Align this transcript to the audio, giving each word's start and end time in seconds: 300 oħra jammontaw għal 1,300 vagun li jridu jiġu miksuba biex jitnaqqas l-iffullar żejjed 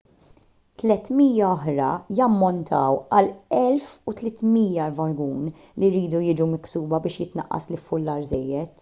300 0.83 1.27
oħra 1.49 1.89
jammontaw 2.19 2.97
għal 3.19 3.29
1,300 3.59 4.89
vagun 5.03 5.53
li 5.55 5.93
jridu 5.93 6.25
jiġu 6.33 6.51
miksuba 6.59 7.05
biex 7.07 7.25
jitnaqqas 7.27 7.73
l-iffullar 7.73 8.31
żejjed 8.35 8.69